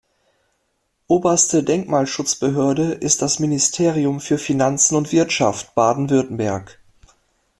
Oberste 1.05 1.63
Denkmalschutzbehörde 1.63 2.93
ist 2.93 3.21
das 3.21 3.37
Ministerium 3.37 4.19
für 4.19 4.39
Finanzen 4.39 4.95
und 4.95 5.11
Wirtschaft 5.11 5.75
Baden-Württemberg. 5.75 6.79